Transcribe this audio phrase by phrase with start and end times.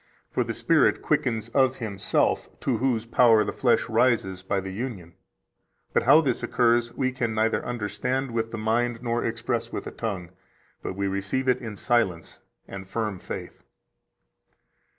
[0.31, 5.13] For the Spirit quickens of Himself, to Whose power the flesh rises by the union.
[5.93, 9.91] But how this occurs we can neither understand with the mind nor express with the
[9.91, 10.31] tongue,
[10.81, 13.61] but we receive it in silence and firm faith."